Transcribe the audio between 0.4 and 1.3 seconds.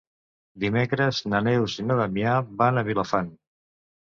Dimecres